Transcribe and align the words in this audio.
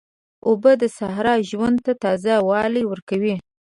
اوبه 0.47 0.71
د 0.81 0.83
صحرا 0.97 1.35
ژوند 1.49 1.77
ته 1.85 1.91
تازه 2.03 2.33
والی 2.49 2.83
ورکوي. 2.87 3.35